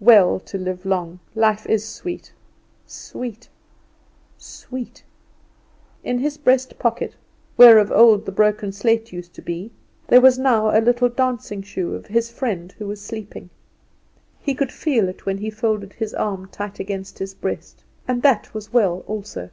[0.00, 2.32] Well to live long; life is sweet,
[2.84, 3.48] sweet,
[4.36, 5.04] sweet!
[6.02, 7.14] In his breast pocket,
[7.54, 9.70] where of old the broken slate used to be,
[10.08, 13.50] there was now a little dancing shoe of his friend who was sleeping.
[14.40, 18.52] He could feel it when he folded his arm tight against his breast; and that
[18.52, 19.48] was well also.